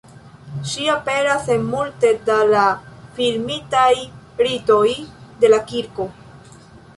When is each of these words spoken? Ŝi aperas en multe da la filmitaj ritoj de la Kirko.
Ŝi 0.69 0.85
aperas 0.93 1.49
en 1.55 1.67
multe 1.73 2.09
da 2.29 2.37
la 2.53 2.63
filmitaj 3.19 3.91
ritoj 4.49 4.83
de 5.45 5.53
la 5.55 5.61
Kirko. 5.75 6.09